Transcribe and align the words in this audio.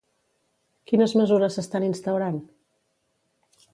Quines 0.91 1.13
mesures 1.21 1.59
s'estan 1.59 1.87
instaurant? 1.91 2.41